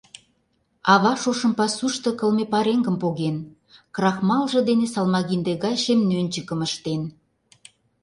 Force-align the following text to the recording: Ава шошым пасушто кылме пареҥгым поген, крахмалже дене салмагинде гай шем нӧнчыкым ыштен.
Ава 0.93 1.13
шошым 1.21 1.53
пасушто 1.59 2.09
кылме 2.19 2.45
пареҥгым 2.53 2.97
поген, 3.03 3.37
крахмалже 3.95 4.59
дене 4.69 4.85
салмагинде 4.93 5.53
гай 5.63 5.75
шем 5.83 5.99
нӧнчыкым 6.09 6.59
ыштен. 6.67 7.01